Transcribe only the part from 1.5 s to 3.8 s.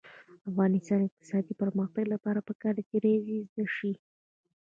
پرمختګ لپاره پکار ده چې ریاضي زده